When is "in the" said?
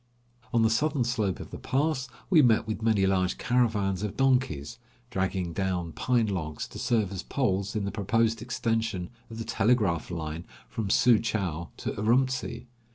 7.75-7.91